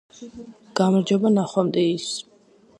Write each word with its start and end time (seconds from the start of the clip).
გამარჯობა 0.79 1.33
ნახვამდის 1.37 2.11